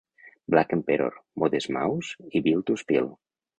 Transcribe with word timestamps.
Black 0.55 0.73
Emperor, 0.77 1.19
Modest 1.45 1.71
Mouse 1.77 2.27
i 2.39 2.43
Built 2.49 2.69
to 2.73 2.81
Spill. 2.87 3.15